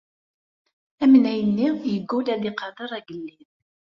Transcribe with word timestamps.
Amnay-nni 1.03 1.67
yeggul 1.91 2.27
ad 2.33 2.43
iqader 2.49 2.91
agellid. 2.97 3.47